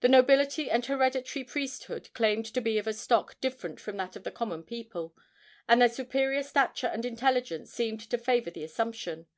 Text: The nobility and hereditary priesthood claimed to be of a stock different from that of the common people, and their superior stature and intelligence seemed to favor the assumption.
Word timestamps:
The 0.00 0.10
nobility 0.10 0.68
and 0.70 0.84
hereditary 0.84 1.42
priesthood 1.42 2.12
claimed 2.12 2.44
to 2.52 2.60
be 2.60 2.76
of 2.76 2.86
a 2.86 2.92
stock 2.92 3.40
different 3.40 3.80
from 3.80 3.96
that 3.96 4.14
of 4.14 4.22
the 4.22 4.30
common 4.30 4.62
people, 4.62 5.16
and 5.66 5.80
their 5.80 5.88
superior 5.88 6.42
stature 6.42 6.88
and 6.88 7.06
intelligence 7.06 7.72
seemed 7.72 8.00
to 8.10 8.18
favor 8.18 8.50
the 8.50 8.64
assumption. 8.64 9.28